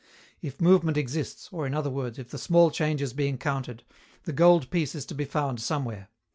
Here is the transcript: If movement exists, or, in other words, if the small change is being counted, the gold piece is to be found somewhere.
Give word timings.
If 0.41 0.59
movement 0.59 0.97
exists, 0.97 1.49
or, 1.51 1.67
in 1.67 1.75
other 1.75 1.91
words, 1.91 2.17
if 2.17 2.31
the 2.31 2.39
small 2.39 2.71
change 2.71 3.03
is 3.03 3.13
being 3.13 3.37
counted, 3.37 3.83
the 4.23 4.33
gold 4.33 4.71
piece 4.71 4.95
is 4.95 5.05
to 5.05 5.13
be 5.13 5.25
found 5.25 5.61
somewhere. 5.61 6.09